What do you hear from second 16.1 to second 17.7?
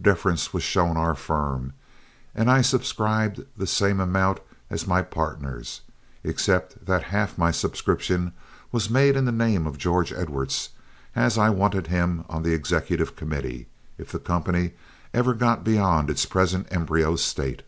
present embryo state.